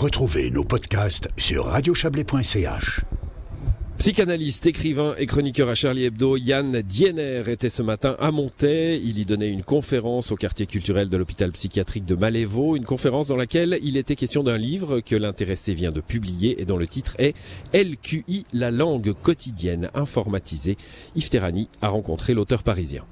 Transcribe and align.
Retrouvez 0.00 0.50
nos 0.50 0.64
podcasts 0.64 1.28
sur 1.36 1.66
radiochablais.ch. 1.66 3.00
Psychanalyste, 3.98 4.66
écrivain 4.66 5.14
et 5.18 5.26
chroniqueur 5.26 5.68
à 5.68 5.74
Charlie 5.74 6.06
Hebdo, 6.06 6.38
Yann 6.38 6.80
Diener 6.80 7.42
était 7.48 7.68
ce 7.68 7.82
matin 7.82 8.16
à 8.18 8.30
Montaix. 8.30 8.98
Il 8.98 9.18
y 9.18 9.26
donnait 9.26 9.50
une 9.50 9.62
conférence 9.62 10.32
au 10.32 10.36
quartier 10.36 10.64
culturel 10.64 11.10
de 11.10 11.18
l'hôpital 11.18 11.52
psychiatrique 11.52 12.06
de 12.06 12.14
Malévo, 12.14 12.76
une 12.76 12.86
conférence 12.86 13.28
dans 13.28 13.36
laquelle 13.36 13.78
il 13.82 13.98
était 13.98 14.16
question 14.16 14.42
d'un 14.42 14.56
livre 14.56 15.00
que 15.00 15.16
l'intéressé 15.16 15.74
vient 15.74 15.92
de 15.92 16.00
publier 16.00 16.62
et 16.62 16.64
dont 16.64 16.78
le 16.78 16.88
titre 16.88 17.14
est 17.18 17.36
LQI, 17.74 18.46
la 18.54 18.70
langue 18.70 19.12
quotidienne 19.12 19.90
informatisée. 19.92 20.78
Yves 21.14 21.28
Terrani 21.28 21.68
a 21.82 21.90
rencontré 21.90 22.32
l'auteur 22.32 22.62
parisien. 22.62 23.04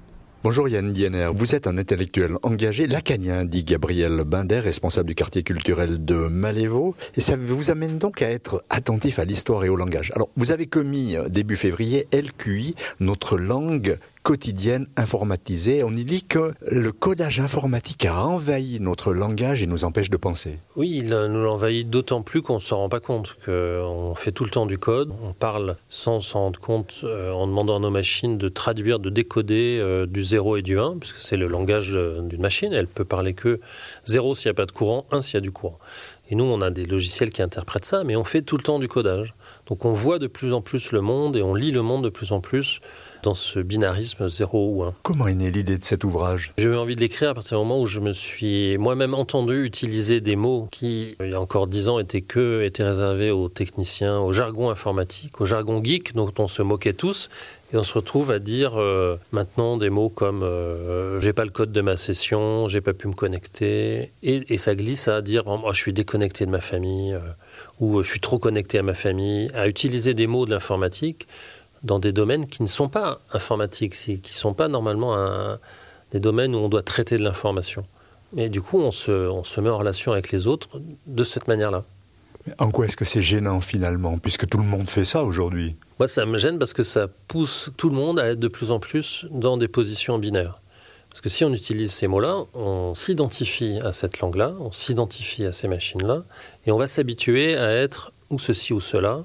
Bonjour 0.44 0.68
Yann 0.68 0.92
Diener, 0.92 1.30
vous 1.34 1.56
êtes 1.56 1.66
un 1.66 1.78
intellectuel 1.78 2.36
engagé 2.44 2.86
lacanien, 2.86 3.44
dit 3.44 3.64
Gabriel 3.64 4.22
Binder, 4.24 4.60
responsable 4.60 5.08
du 5.08 5.16
quartier 5.16 5.42
culturel 5.42 6.04
de 6.04 6.14
Malévo, 6.14 6.94
et 7.16 7.20
ça 7.20 7.36
vous 7.36 7.72
amène 7.72 7.98
donc 7.98 8.22
à 8.22 8.30
être 8.30 8.62
attentif 8.70 9.18
à 9.18 9.24
l'histoire 9.24 9.64
et 9.64 9.68
au 9.68 9.74
langage. 9.74 10.12
Alors, 10.14 10.28
vous 10.36 10.52
avez 10.52 10.66
commis 10.66 11.16
début 11.28 11.56
février 11.56 12.06
LQI, 12.12 12.76
notre 13.00 13.36
langue 13.36 13.98
quotidienne 14.28 14.86
informatisée. 14.98 15.82
On 15.82 15.90
y 15.90 16.04
lit 16.04 16.22
que 16.22 16.52
le 16.60 16.92
codage 16.92 17.40
informatique 17.40 18.04
a 18.04 18.26
envahi 18.26 18.78
notre 18.78 19.14
langage 19.14 19.62
et 19.62 19.66
nous 19.66 19.86
empêche 19.86 20.10
de 20.10 20.18
penser. 20.18 20.58
Oui, 20.76 21.00
il 21.02 21.08
nous 21.08 21.42
l'envahit 21.42 21.88
d'autant 21.88 22.20
plus 22.20 22.42
qu'on 22.42 22.56
ne 22.56 22.58
se 22.58 22.74
rend 22.74 22.90
pas 22.90 23.00
compte 23.00 23.34
qu'on 23.42 24.14
fait 24.14 24.30
tout 24.30 24.44
le 24.44 24.50
temps 24.50 24.66
du 24.66 24.76
code. 24.76 25.14
On 25.22 25.32
parle 25.32 25.76
sans 25.88 26.20
s'en 26.20 26.40
rendre 26.40 26.60
compte 26.60 27.00
euh, 27.04 27.32
en 27.32 27.46
demandant 27.46 27.76
à 27.76 27.78
nos 27.78 27.90
machines 27.90 28.36
de 28.36 28.50
traduire, 28.50 28.98
de 28.98 29.08
décoder 29.08 29.78
euh, 29.80 30.04
du 30.04 30.22
0 30.22 30.58
et 30.58 30.62
du 30.62 30.78
1, 30.78 30.98
puisque 30.98 31.20
c'est 31.20 31.38
le 31.38 31.46
langage 31.46 31.92
euh, 31.94 32.20
d'une 32.20 32.42
machine. 32.42 32.74
Elle 32.74 32.86
peut 32.86 33.06
parler 33.06 33.32
que 33.32 33.60
0 34.04 34.34
s'il 34.34 34.48
n'y 34.48 34.50
a 34.50 34.54
pas 34.54 34.66
de 34.66 34.72
courant, 34.72 35.06
1 35.10 35.22
s'il 35.22 35.34
y 35.34 35.36
a 35.38 35.40
du 35.40 35.52
courant. 35.52 35.78
Et 36.28 36.34
nous, 36.34 36.44
on 36.44 36.60
a 36.60 36.68
des 36.68 36.84
logiciels 36.84 37.30
qui 37.30 37.40
interprètent 37.40 37.86
ça, 37.86 38.04
mais 38.04 38.14
on 38.14 38.24
fait 38.24 38.42
tout 38.42 38.58
le 38.58 38.62
temps 38.62 38.78
du 38.78 38.88
codage. 38.88 39.32
Donc 39.68 39.86
on 39.86 39.92
voit 39.92 40.18
de 40.18 40.26
plus 40.26 40.52
en 40.52 40.60
plus 40.60 40.92
le 40.92 41.00
monde 41.00 41.34
et 41.34 41.42
on 41.42 41.54
lit 41.54 41.70
le 41.70 41.80
monde 41.80 42.04
de 42.04 42.10
plus 42.10 42.32
en 42.32 42.40
plus 42.40 42.82
dans 43.22 43.34
ce 43.34 43.58
binarisme 43.60 44.28
0 44.28 44.70
ou 44.74 44.82
1. 44.84 44.94
Comment 45.02 45.26
est 45.26 45.34
née 45.34 45.50
l'idée 45.50 45.78
de 45.78 45.84
cet 45.84 46.04
ouvrage? 46.04 46.52
J'ai 46.58 46.64
eu 46.64 46.76
envie 46.76 46.96
de 46.96 47.00
l'écrire 47.00 47.30
à 47.30 47.34
partir 47.34 47.58
du 47.58 47.64
moment 47.64 47.80
où 47.80 47.86
je 47.86 48.00
me 48.00 48.12
suis 48.12 48.78
moi-même 48.78 49.14
entendu 49.14 49.64
utiliser 49.64 50.20
des 50.20 50.36
mots 50.36 50.68
qui, 50.70 51.16
il 51.20 51.30
y 51.30 51.34
a 51.34 51.40
encore 51.40 51.66
dix 51.66 51.88
ans, 51.88 51.98
étaient 51.98 52.22
que 52.22 52.62
étaient 52.62 52.84
réservés 52.84 53.30
aux 53.30 53.48
techniciens, 53.48 54.18
au 54.18 54.32
jargon 54.32 54.70
informatique, 54.70 55.40
au 55.40 55.46
jargon 55.46 55.82
geek 55.82 56.14
dont 56.14 56.32
on 56.38 56.48
se 56.48 56.62
moquait 56.62 56.92
tous. 56.92 57.30
Et 57.72 57.76
on 57.76 57.82
se 57.82 57.92
retrouve 57.92 58.30
à 58.30 58.38
dire 58.38 58.80
euh, 58.80 59.18
maintenant 59.30 59.76
des 59.76 59.90
mots 59.90 60.08
comme 60.08 60.42
euh, 60.42 61.20
j'ai 61.20 61.34
pas 61.34 61.44
le 61.44 61.50
code 61.50 61.70
de 61.70 61.82
ma 61.82 61.98
session, 61.98 62.66
j'ai 62.66 62.80
pas 62.80 62.94
pu 62.94 63.08
me 63.08 63.12
connecter, 63.12 64.10
et, 64.22 64.56
ça 64.56 64.74
glisse 64.74 65.06
à 65.06 65.20
dire 65.20 65.42
oh, 65.46 65.60
je 65.72 65.76
suis 65.76 65.92
déconnecté 65.92 66.46
de 66.46 66.50
ma 66.50 66.62
famille, 66.62 67.12
euh, 67.12 67.20
ou 67.78 68.02
je 68.02 68.08
suis 68.08 68.20
trop 68.20 68.38
connecté 68.38 68.78
à 68.78 68.82
ma 68.82 68.94
famille, 68.94 69.50
à 69.54 69.68
utiliser 69.68 70.14
des 70.14 70.26
mots 70.26 70.46
de 70.46 70.50
l'informatique 70.50 71.26
dans 71.82 71.98
des 71.98 72.12
domaines 72.12 72.46
qui 72.46 72.62
ne 72.62 72.68
sont 72.68 72.88
pas 72.88 73.20
informatiques, 73.32 73.94
qui 73.94 74.20
ne 74.22 74.28
sont 74.28 74.54
pas 74.54 74.68
normalement 74.68 75.16
des 76.12 76.20
domaines 76.20 76.54
où 76.54 76.58
on 76.58 76.68
doit 76.68 76.82
traiter 76.82 77.16
de 77.18 77.24
l'information. 77.24 77.84
Et 78.36 78.48
du 78.48 78.60
coup, 78.60 78.78
on 78.80 78.90
se, 78.90 79.10
on 79.10 79.44
se 79.44 79.60
met 79.60 79.70
en 79.70 79.78
relation 79.78 80.12
avec 80.12 80.30
les 80.32 80.46
autres 80.46 80.80
de 81.06 81.24
cette 81.24 81.48
manière-là. 81.48 81.84
En 82.58 82.70
quoi 82.70 82.86
est-ce 82.86 82.96
que 82.96 83.04
c'est 83.04 83.22
gênant 83.22 83.60
finalement, 83.60 84.18
puisque 84.18 84.46
tout 84.48 84.58
le 84.58 84.64
monde 84.64 84.88
fait 84.88 85.04
ça 85.04 85.22
aujourd'hui? 85.22 85.76
Moi, 85.98 86.08
ça 86.08 86.24
me 86.26 86.38
gêne 86.38 86.58
parce 86.58 86.72
que 86.72 86.82
ça 86.82 87.08
pousse 87.26 87.70
tout 87.76 87.88
le 87.88 87.96
monde 87.96 88.18
à 88.18 88.28
être 88.28 88.38
de 88.38 88.48
plus 88.48 88.70
en 88.70 88.78
plus 88.78 89.26
dans 89.30 89.56
des 89.56 89.68
positions 89.68 90.18
binaires. 90.18 90.52
Parce 91.10 91.20
que 91.20 91.28
si 91.28 91.44
on 91.44 91.52
utilise 91.52 91.92
ces 91.92 92.06
mots-là, 92.06 92.36
on 92.54 92.94
s'identifie 92.94 93.80
à 93.82 93.92
cette 93.92 94.20
langue-là, 94.20 94.52
on 94.60 94.72
s'identifie 94.72 95.44
à 95.44 95.52
ces 95.52 95.68
machines-là, 95.68 96.22
et 96.66 96.70
on 96.70 96.78
va 96.78 96.86
s'habituer 96.86 97.56
à 97.56 97.72
être 97.72 98.12
ou 98.30 98.38
ceci 98.38 98.72
ou 98.72 98.80
cela, 98.80 99.24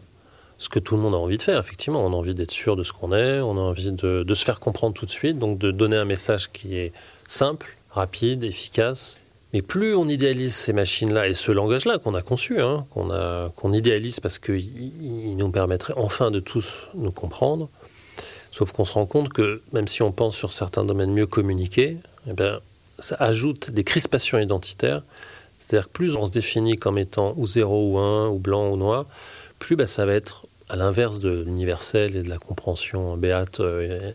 ce 0.64 0.70
que 0.70 0.80
tout 0.80 0.96
le 0.96 1.02
monde 1.02 1.14
a 1.14 1.18
envie 1.18 1.38
de 1.38 1.44
faire, 1.44 1.60
effectivement. 1.60 2.06
On 2.06 2.14
a 2.14 2.16
envie 2.16 2.34
d'être 2.34 2.52
sûr 2.52 2.78
de 2.78 2.84
ce 2.84 2.94
qu'on 2.94 3.12
est, 3.12 3.42
on 3.42 3.58
a 3.58 3.60
envie 3.60 3.92
de, 3.92 4.34
se 4.34 4.46
faire 4.46 4.62
comprendre 4.62 4.94
tout 4.94 5.06
de 5.06 5.12
suite, 5.12 5.38
donc 5.38 5.58
de 5.58 5.72
donner 5.72 5.98
un 5.98 6.06
message 6.06 6.52
qui 6.54 6.78
est 6.78 6.94
simple, 7.28 7.76
rapide, 7.92 8.46
efficace. 8.46 9.20
Mais 9.52 9.62
plus 9.62 9.94
on 9.94 10.08
idéalise 10.08 10.56
ces 10.56 10.72
machines-là 10.72 11.28
et 11.28 11.34
ce 11.34 11.52
langage-là 11.52 11.98
qu'on 11.98 12.16
a 12.16 12.22
conçu, 12.22 12.62
hein, 12.62 12.86
qu'on 12.94 13.74
idéalise 13.74 14.22
parce 14.22 14.40
qu'il 14.40 15.36
nous 15.36 15.50
permettrait 15.50 15.96
enfin 15.98 16.32
de 16.32 16.40
tous 16.40 16.88
nous 16.96 17.12
comprendre, 17.12 17.68
sauf 18.54 18.72
qu'on 18.72 18.86
se 18.86 18.94
rend 18.94 19.06
compte 19.06 19.34
que 19.34 19.62
même 19.74 19.90
si 19.90 20.02
on 20.02 20.14
pense 20.14 20.34
sur 20.34 20.54
certains 20.54 20.86
domaines 20.86 21.12
mieux 21.12 21.28
communiquer, 21.28 21.98
eh 22.30 22.34
bien, 22.34 22.62
ça 23.00 23.18
ajoute 23.20 23.70
des 23.70 23.84
crispations 23.84 24.40
identitaires. 24.40 25.04
C'est-à-dire 25.60 25.88
que 25.88 25.94
plus 25.94 26.16
on 26.16 26.26
se 26.26 26.32
définit 26.32 26.78
comme 26.78 26.98
étant 26.98 27.34
ou 27.36 27.48
zéro 27.48 27.92
ou 27.92 27.98
un, 27.98 28.30
ou 28.30 28.40
blanc 28.40 28.70
ou 28.72 28.78
noir, 28.78 29.06
plus 29.60 29.76
bah, 29.76 29.88
ça 29.88 30.06
va 30.06 30.14
être 30.14 30.46
à 30.70 30.76
l'inverse 30.76 31.20
de 31.20 31.44
l'universel 31.46 32.16
et 32.16 32.24
de 32.24 32.30
la 32.30 32.38
compréhension 32.38 33.18
béate 33.18 33.60
euh, 33.60 34.12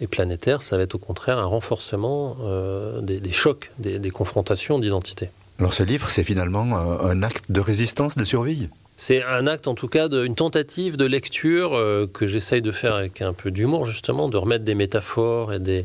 et, 0.00 0.06
planétaire, 0.06 0.62
ça 0.62 0.76
va 0.76 0.84
être 0.84 0.94
au 0.94 0.98
contraire 0.98 1.38
un 1.38 1.44
renforcement 1.44 2.36
euh, 2.42 3.00
des, 3.00 3.32
chocs, 3.32 3.70
des, 3.78 4.10
confrontations 4.10 4.78
d'identité. 4.78 5.28
Alors 5.58 5.74
ce 5.74 5.82
livre, 5.82 6.08
c'est 6.08 6.24
finalement 6.24 6.78
un, 6.78 7.22
acte 7.22 7.50
de 7.50 7.60
résistance, 7.60 8.16
de 8.16 8.24
survie? 8.24 8.70
C'est 8.96 9.22
un 9.24 9.46
acte, 9.46 9.68
en 9.68 9.74
tout 9.74 9.88
cas, 9.88 10.08
d'une 10.08 10.34
tentative 10.34 10.96
de 10.96 11.04
lecture 11.04 11.74
euh, 11.74 12.06
que 12.06 12.26
j'essaye 12.26 12.62
de 12.62 12.72
faire 12.72 12.94
avec 12.94 13.20
un 13.20 13.34
peu 13.34 13.50
d'humour, 13.50 13.84
justement, 13.84 14.30
de 14.30 14.38
remettre 14.38 14.64
des 14.64 14.74
métaphores 14.74 15.52
et 15.52 15.58
des, 15.58 15.84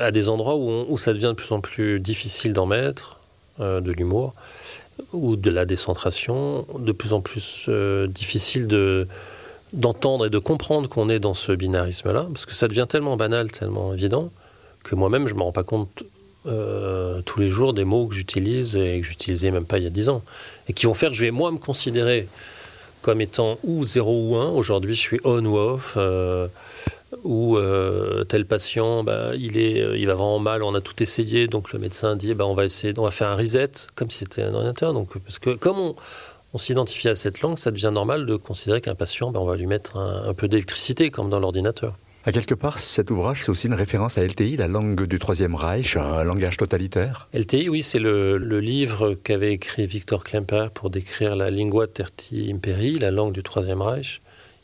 à 0.00 0.10
des 0.10 0.28
endroits 0.28 0.56
où, 0.56 0.84
où, 0.86 0.98
ça 0.98 1.14
devient 1.14 1.32
de 1.34 1.42
plus 1.42 1.52
en 1.52 1.60
plus 1.60 1.98
difficile 1.98 2.52
d'en 2.52 2.66
mettre, 2.66 3.20
de 3.58 3.92
l'humour 3.92 4.34
ou 5.12 5.36
de 5.36 5.50
la 5.50 5.64
décentration, 5.64 6.66
de 6.78 6.92
plus 6.92 7.12
en 7.12 7.20
plus 7.20 7.66
euh, 7.68 8.06
difficile 8.06 8.66
de, 8.66 9.06
d'entendre 9.72 10.26
et 10.26 10.30
de 10.30 10.38
comprendre 10.38 10.88
qu'on 10.88 11.08
est 11.08 11.18
dans 11.20 11.34
ce 11.34 11.52
binarisme-là, 11.52 12.26
parce 12.32 12.46
que 12.46 12.54
ça 12.54 12.68
devient 12.68 12.86
tellement 12.88 13.16
banal, 13.16 13.50
tellement 13.50 13.94
évident, 13.94 14.30
que 14.82 14.94
moi-même, 14.94 15.28
je 15.28 15.34
ne 15.34 15.38
me 15.38 15.44
rends 15.44 15.52
pas 15.52 15.64
compte 15.64 16.04
euh, 16.46 17.20
tous 17.22 17.40
les 17.40 17.48
jours 17.48 17.74
des 17.74 17.84
mots 17.84 18.06
que 18.06 18.14
j'utilise 18.14 18.74
et 18.74 19.00
que 19.00 19.06
j'utilisais 19.06 19.50
même 19.50 19.66
pas 19.66 19.78
il 19.78 19.84
y 19.84 19.86
a 19.86 19.90
dix 19.90 20.08
ans, 20.08 20.22
et 20.68 20.72
qui 20.72 20.86
vont 20.86 20.94
faire 20.94 21.10
que 21.10 21.16
je 21.16 21.24
vais 21.24 21.30
moi 21.30 21.50
me 21.52 21.58
considérer 21.58 22.26
comme 23.02 23.20
étant 23.20 23.58
ou 23.62 23.84
0 23.84 24.28
ou 24.28 24.36
1. 24.36 24.50
Aujourd'hui, 24.50 24.94
je 24.94 25.00
suis 25.00 25.20
on 25.24 25.44
ou 25.44 25.56
off. 25.56 25.94
Euh, 25.96 26.48
ou 27.24 27.56
euh, 27.56 28.24
tel 28.24 28.46
patient, 28.46 29.04
bah, 29.04 29.30
il, 29.36 29.58
est, 29.58 29.82
euh, 29.82 29.96
il 29.96 30.06
va 30.06 30.14
vraiment 30.14 30.38
mal, 30.38 30.62
on 30.62 30.74
a 30.74 30.80
tout 30.80 31.02
essayé, 31.02 31.46
donc 31.46 31.72
le 31.72 31.78
médecin 31.78 32.16
dit 32.16 32.34
bah, 32.34 32.46
on 32.46 32.54
va 32.54 32.64
essayer, 32.64 32.92
on 32.98 33.04
va 33.04 33.10
faire 33.10 33.28
un 33.28 33.36
reset, 33.36 33.70
comme 33.94 34.10
si 34.10 34.18
c'était 34.18 34.42
un 34.42 34.54
ordinateur. 34.54 34.92
Donc, 34.92 35.18
parce 35.18 35.38
que 35.38 35.50
comme 35.50 35.78
on, 35.78 35.94
on 36.54 36.58
s'identifie 36.58 37.08
à 37.08 37.14
cette 37.14 37.40
langue, 37.42 37.58
ça 37.58 37.70
devient 37.70 37.90
normal 37.92 38.26
de 38.26 38.36
considérer 38.36 38.80
qu'un 38.80 38.94
patient, 38.94 39.30
bah, 39.30 39.40
on 39.40 39.46
va 39.46 39.56
lui 39.56 39.66
mettre 39.66 39.96
un, 39.96 40.34
peu 40.34 40.48
d'électricité, 40.48 41.10
comme 41.10 41.30
dans 41.30 41.40
l'ordinateur. 41.40 41.96
À 42.26 42.32
quelque 42.32 42.54
part, 42.54 42.78
cet 42.78 43.10
ouvrage, 43.10 43.44
c'est 43.44 43.50
aussi 43.50 43.66
une 43.66 43.74
référence 43.74 44.18
à 44.18 44.24
LTI, 44.24 44.58
la 44.58 44.68
langue 44.68 45.06
du 45.06 45.18
Troisième 45.18 45.54
Reich, 45.54 45.96
un 45.96 46.22
langage 46.22 46.58
totalitaire. 46.58 47.28
LTI, 47.32 47.70
oui, 47.70 47.82
c'est 47.82 47.98
le, 47.98 48.36
le, 48.36 48.60
livre 48.60 49.14
qu'avait 49.14 49.52
écrit 49.52 49.86
Victor 49.86 50.22
Klemper 50.22 50.68
pour 50.74 50.90
décrire 50.90 51.34
la 51.34 51.50
lingua 51.50 51.86
terti 51.86 52.50
imperi, 52.52 52.98
la 52.98 53.10
langue 53.10 53.32
du 53.32 53.42
Troisième 53.42 53.80
Reich 53.80 54.20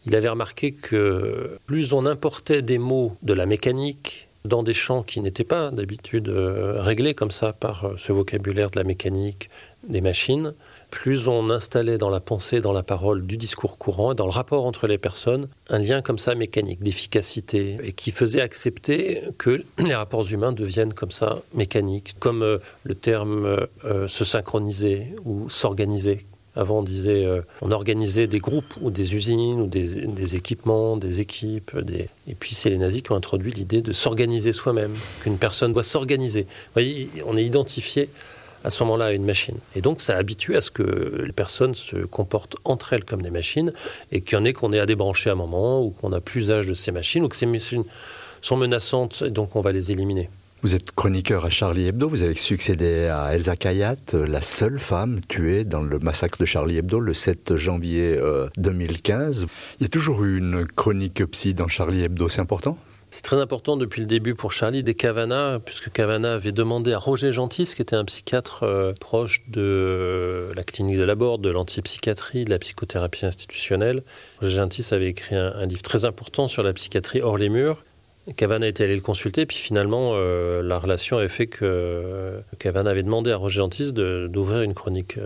il 0.07 0.15
avait 0.15 0.29
remarqué 0.29 0.73
que 0.73 1.59
plus 1.67 1.93
on 1.93 2.07
importait 2.07 2.63
des 2.63 2.79
mots 2.79 3.17
de 3.23 3.33
la 3.33 3.47
mécanique 3.47 4.27
dans 4.47 4.63
des 4.63 4.73
champs 4.73 5.03
qui 5.03 5.21
n'étaient 5.21 5.45
pas 5.45 5.71
d'habitude 5.71 6.29
euh, 6.29 6.81
réglés 6.81 7.15
comme 7.15 7.31
ça 7.31 7.53
par 7.53 7.85
euh, 7.85 7.95
ce 7.97 8.13
vocabulaire 8.13 8.71
de 8.71 8.79
la 8.79 8.85
mécanique 8.85 9.51
des 9.89 10.01
machines, 10.01 10.55
plus 10.91 11.29
on 11.29 11.51
installait 11.51 11.99
dans 11.99 12.11
la 12.11 12.21
pensée, 12.21 12.61
dans 12.61 12.73
la 12.73 12.83
parole 12.83 13.27
du 13.27 13.37
discours 13.37 13.79
courant, 13.79 14.15
dans 14.15 14.25
le 14.25 14.31
rapport 14.31 14.67
entre 14.67 14.87
les 14.87 14.99
personnes, 14.99 15.49
un 15.69 15.79
lien 15.79 16.01
comme 16.01 16.19
ça 16.19 16.35
mécanique, 16.35 16.83
d'efficacité, 16.83 17.79
et 17.83 17.93
qui 17.93 18.11
faisait 18.11 18.41
accepter 18.41 19.23
que 19.39 19.63
les 19.79 19.95
rapports 19.95 20.31
humains 20.33 20.53
deviennent 20.53 20.95
comme 20.95 21.11
ça 21.11 21.39
mécaniques, 21.55 22.15
comme 22.19 22.43
euh, 22.43 22.59
le 22.85 22.95
terme 22.95 23.67
se 24.07 24.25
synchroniser 24.25 25.09
ou 25.25 25.49
s'organiser, 25.51 26.27
avant, 26.57 26.79
on 26.79 26.83
disait, 26.83 27.25
euh, 27.25 27.43
on 27.61 27.71
organisait 27.71 28.27
des 28.27 28.39
groupes 28.39 28.75
ou 28.81 28.91
des 28.91 29.15
usines 29.15 29.61
ou 29.61 29.67
des, 29.67 30.35
équipements, 30.35 30.97
des 30.97 31.21
équipes. 31.21 31.73
Et 32.27 32.35
puis, 32.35 32.55
c'est 32.55 32.71
les 32.71 32.79
nazis 32.79 33.03
qui 33.03 33.13
ont 33.13 33.17
introduit 33.17 33.53
l'idée 33.53 33.83
de 33.83 33.93
s'organiser 33.93 34.53
soi-même, 34.53 34.95
qu'une 35.21 35.37
personne 35.37 35.73
doit 35.73 35.83
s'organiser. 35.83 36.43
Vous 36.43 36.73
voyez, 36.73 37.11
on 37.27 37.37
est 37.37 37.45
identifié 37.45 38.09
à 38.65 38.71
ce 38.71 38.83
moment-là 38.83 39.07
à 39.07 39.13
une 39.13 39.25
machine. 39.25 39.57
Et 39.77 39.81
donc, 39.81 40.01
ça 40.01 40.17
habitue 40.17 40.57
à 40.57 40.61
ce 40.61 40.71
que 40.71 41.23
les 41.25 41.33
personnes 41.33 41.75
se 41.75 41.97
comportent 41.97 42.57
entre 42.65 42.95
elles 42.95 43.05
comme 43.05 43.23
des 43.23 43.31
machines 43.31 43.73
et 44.11 44.23
qu'il 44.23 44.39
y 44.39 44.41
en 44.41 44.45
ait 44.45 44.53
qu'on 44.53 44.73
ait 44.73 44.81
à 44.81 44.87
débrancher 44.87 45.31
à 45.31 45.35
un 45.35 45.37
moment 45.37 45.83
ou 45.83 45.91
qu'on 45.91 46.09
n'a 46.09 46.21
plus 46.21 46.41
usage 46.41 46.67
de 46.67 46.75
ces 46.75 46.91
machines 46.91 47.23
ou 47.23 47.29
que 47.29 47.37
ces 47.37 47.47
machines 47.47 47.85
sont 48.43 48.57
menaçantes 48.57 49.23
et 49.27 49.31
donc 49.31 49.57
on 49.57 49.61
va 49.61 49.73
les 49.73 49.93
éliminer. 49.93 50.29
Vous 50.63 50.75
êtes 50.75 50.91
chroniqueur 50.93 51.45
à 51.45 51.51
Charlie 51.51 51.87
Hebdo, 51.87 52.09
vous 52.09 52.23
avez 52.23 52.35
succédé 52.35 53.09
à 53.09 53.35
Elsa 53.35 53.57
Kayat, 53.57 53.97
la 54.15 54.41
seule 54.41 54.79
femme 54.79 55.21
tuée 55.29 55.65
dans 55.65 55.83
le 55.83 55.99
massacre 55.99 56.39
de 56.39 56.47
Charlie 56.47 56.79
Hebdo 56.79 56.99
le 56.99 57.13
7 57.13 57.57
janvier 57.57 58.19
2015. 58.57 59.43
Euh, 59.43 59.47
Il 59.79 59.83
y 59.85 59.87
a 59.87 59.89
toujours 59.91 60.25
eu 60.25 60.39
une 60.39 60.67
chronique 60.67 61.25
psy 61.27 61.53
dans 61.53 61.69
Charlie 61.69 62.05
Hebdo, 62.05 62.31
c'est 62.31 62.41
important? 62.41 62.79
C'est 63.11 63.23
très 63.23 63.37
important 63.37 63.77
depuis 63.77 64.01
le 64.01 64.07
début 64.07 64.35
pour 64.35 64.53
Charlie 64.53 64.83
des 64.83 64.95
Cavana, 64.95 65.61
puisque 65.65 65.91
Cavana 65.93 66.35
avait 66.35 66.53
demandé 66.53 66.93
à 66.93 66.99
Roger 66.99 67.33
Gentis, 67.33 67.73
qui 67.77 67.83
était 67.83 67.97
un 67.97 68.05
psychiatre 68.05 68.65
euh, 68.65 68.93
proche 68.99 69.49
de 69.49 70.51
la 70.57 70.65
clinique 70.65 70.99
de 70.99 71.05
la 71.05 71.15
Borde, 71.15 71.43
de 71.43 71.51
l'antipsychiatrie, 71.51 72.45
de 72.45 72.51
la 72.51 72.59
psychothérapie 72.59 73.25
institutionnelle. 73.25 74.03
Roger 74.41 74.57
Gentis 74.57 74.89
avait 74.91 75.09
écrit 75.09 75.37
un, 75.37 75.67
livre 75.67 75.83
très 75.83 76.05
important 76.05 76.49
sur 76.49 76.63
la 76.63 76.73
psychiatrie 76.73 77.21
hors 77.21 77.39
les 77.39 77.49
murs. 77.49 77.85
Cavana 78.35 78.67
était 78.67 78.85
allé 78.85 78.97
le 78.97 79.01
consulter, 79.01 79.47
puis 79.47 79.57
finalement, 79.57 80.13
euh, 80.15 80.63
la 80.63 80.79
relation 80.79 81.19
avait 81.19 81.29
fait 81.29 81.47
que 81.47 81.65
euh, 81.65 82.41
Cavana 82.59 82.91
avait 82.91 83.03
demandé 83.03 83.31
à 83.31 83.37
Roger 83.37 83.59
Gentis 83.59 83.93
d'ouvrir 83.93 84.63
une 84.63 84.75
chronique 84.75 85.17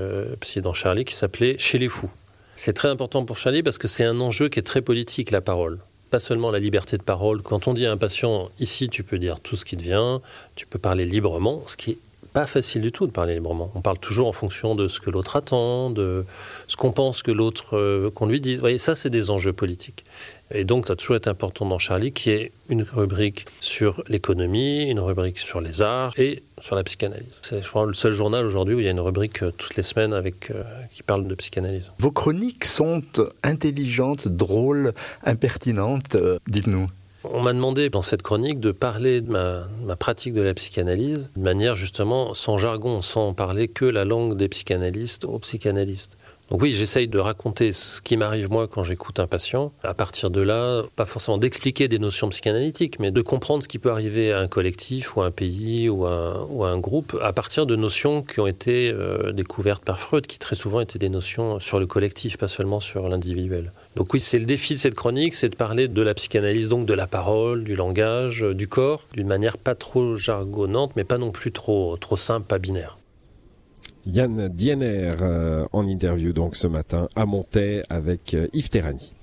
psy 0.40 0.60
dans 0.60 0.74
Charlie 0.74 1.04
qui 1.04 1.14
s'appelait 1.14 1.56
Chez 1.58 1.78
les 1.78 1.88
fous. 1.88 2.10
C'est 2.54 2.74
très 2.74 2.88
important 2.88 3.24
pour 3.24 3.38
Charlie 3.38 3.62
parce 3.62 3.78
que 3.78 3.88
c'est 3.88 4.04
un 4.04 4.20
enjeu 4.20 4.48
qui 4.48 4.58
est 4.58 4.62
très 4.62 4.82
politique, 4.82 5.30
la 5.30 5.40
parole 5.40 5.78
pas 6.10 6.18
seulement 6.18 6.50
la 6.50 6.58
liberté 6.58 6.98
de 6.98 7.02
parole. 7.02 7.40
Quand 7.40 7.68
on 7.68 7.72
dit 7.72 7.86
à 7.86 7.92
un 7.92 7.96
patient, 7.96 8.50
ici, 8.58 8.88
tu 8.88 9.04
peux 9.04 9.18
dire 9.18 9.38
tout 9.38 9.54
ce 9.54 9.64
qui 9.64 9.76
te 9.76 9.82
vient, 9.82 10.20
tu 10.56 10.66
peux 10.66 10.78
parler 10.78 11.06
librement, 11.06 11.62
ce 11.68 11.76
qui 11.76 11.92
est 11.92 11.98
pas 12.32 12.46
facile 12.46 12.82
du 12.82 12.92
tout 12.92 13.06
de 13.06 13.12
parler 13.12 13.34
librement. 13.34 13.70
On 13.74 13.80
parle 13.80 13.98
toujours 13.98 14.28
en 14.28 14.32
fonction 14.32 14.74
de 14.74 14.88
ce 14.88 15.00
que 15.00 15.10
l'autre 15.10 15.36
attend, 15.36 15.90
de 15.90 16.24
ce 16.68 16.76
qu'on 16.76 16.92
pense 16.92 17.22
que 17.22 17.30
l'autre 17.30 17.76
euh, 17.76 18.10
qu'on 18.10 18.26
lui 18.26 18.40
dise. 18.40 18.56
Vous 18.56 18.60
voyez, 18.60 18.78
ça, 18.78 18.94
c'est 18.94 19.10
des 19.10 19.30
enjeux 19.30 19.52
politiques. 19.52 20.04
Et 20.52 20.64
donc, 20.64 20.86
ça 20.86 20.94
a 20.94 20.96
toujours 20.96 21.16
été 21.16 21.30
important 21.30 21.64
dans 21.66 21.78
Charlie, 21.78 22.12
qui 22.12 22.30
est 22.30 22.52
une 22.68 22.82
rubrique 22.82 23.46
sur 23.60 24.02
l'économie, 24.08 24.88
une 24.88 24.98
rubrique 24.98 25.38
sur 25.38 25.60
les 25.60 25.80
arts 25.80 26.12
et 26.18 26.42
sur 26.60 26.74
la 26.74 26.82
psychanalyse. 26.82 27.38
C'est, 27.42 27.62
je 27.62 27.68
crois, 27.68 27.86
le 27.86 27.94
seul 27.94 28.12
journal 28.12 28.44
aujourd'hui 28.44 28.74
où 28.74 28.80
il 28.80 28.84
y 28.84 28.88
a 28.88 28.92
une 28.92 29.00
rubrique 29.00 29.42
euh, 29.42 29.52
toutes 29.56 29.76
les 29.76 29.82
semaines 29.82 30.12
avec, 30.12 30.50
euh, 30.50 30.62
qui 30.92 31.02
parle 31.02 31.26
de 31.26 31.34
psychanalyse. 31.34 31.90
Vos 31.98 32.10
chroniques 32.10 32.64
sont 32.64 33.02
intelligentes, 33.42 34.28
drôles, 34.28 34.92
impertinentes. 35.24 36.16
dites-nous. 36.48 36.86
On 37.24 37.42
m'a 37.42 37.52
demandé 37.52 37.90
dans 37.90 38.00
cette 38.00 38.22
chronique 38.22 38.60
de 38.60 38.72
parler 38.72 39.20
de 39.20 39.30
ma, 39.30 39.96
pratique 39.96 40.32
de 40.32 40.40
la 40.40 40.54
psychanalyse 40.54 41.30
de 41.36 41.42
manière 41.42 41.76
justement 41.76 42.32
sans 42.32 42.56
jargon, 42.56 43.02
sans 43.02 43.34
parler 43.34 43.68
que 43.68 43.84
la 43.84 44.06
langue 44.06 44.36
des 44.36 44.48
psychanalystes 44.48 45.26
aux 45.26 45.38
psychanalystes. 45.38 46.16
Donc 46.50 46.62
oui, 46.62 46.72
j'essaye 46.72 47.06
de 47.06 47.18
raconter 47.20 47.70
ce 47.70 48.00
qui 48.00 48.16
m'arrive 48.16 48.50
moi 48.50 48.66
quand 48.66 48.82
j'écoute 48.82 49.20
un 49.20 49.28
patient. 49.28 49.70
À 49.84 49.94
partir 49.94 50.30
de 50.30 50.40
là, 50.40 50.82
pas 50.96 51.04
forcément 51.04 51.38
d'expliquer 51.38 51.86
des 51.86 52.00
notions 52.00 52.28
psychanalytiques, 52.28 52.98
mais 52.98 53.12
de 53.12 53.22
comprendre 53.22 53.62
ce 53.62 53.68
qui 53.68 53.78
peut 53.78 53.90
arriver 53.90 54.32
à 54.32 54.40
un 54.40 54.48
collectif 54.48 55.16
ou 55.16 55.22
à 55.22 55.26
un 55.26 55.30
pays 55.30 55.88
ou 55.88 56.06
à 56.06 56.68
un, 56.68 56.78
groupe 56.78 57.16
à 57.22 57.32
partir 57.32 57.66
de 57.66 57.76
notions 57.76 58.22
qui 58.22 58.40
ont 58.40 58.48
été 58.48 58.90
euh, 58.90 59.30
découvertes 59.30 59.84
par 59.84 60.00
Freud, 60.00 60.26
qui 60.26 60.40
très 60.40 60.56
souvent 60.56 60.80
étaient 60.80 60.98
des 60.98 61.08
notions 61.08 61.60
sur 61.60 61.78
le 61.78 61.86
collectif, 61.86 62.36
pas 62.36 62.48
seulement 62.48 62.80
sur 62.80 63.08
l'individuel. 63.08 63.70
Donc 63.94 64.12
oui, 64.12 64.18
c'est 64.18 64.38
le 64.40 64.46
défi 64.46 64.74
de 64.74 64.78
cette 64.80 64.94
chronique, 64.96 65.34
c'est 65.34 65.50
de 65.50 65.56
parler 65.56 65.86
de 65.86 66.02
la 66.02 66.14
psychanalyse, 66.14 66.68
donc 66.68 66.84
de 66.84 66.94
la 66.94 67.06
parole, 67.06 67.62
du 67.62 67.76
langage, 67.76 68.42
du 68.42 68.66
corps, 68.66 69.04
d'une 69.12 69.28
manière 69.28 69.56
pas 69.56 69.76
trop 69.76 70.16
jargonnante, 70.16 70.92
mais 70.96 71.04
pas 71.04 71.18
non 71.18 71.30
plus 71.30 71.52
trop, 71.52 71.96
trop 71.96 72.16
simple, 72.16 72.46
pas 72.46 72.58
binaire. 72.58 72.96
Yann 74.06 74.48
Diener 74.48 75.12
euh, 75.20 75.66
en 75.72 75.86
interview 75.86 76.32
donc 76.32 76.56
ce 76.56 76.66
matin 76.66 77.08
à 77.16 77.26
Montaix 77.26 77.82
avec 77.88 78.34
euh, 78.34 78.48
Yves 78.52 78.70
Terrani. 78.70 79.14